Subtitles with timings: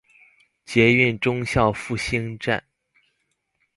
[0.65, 2.63] 捷運忠孝復興站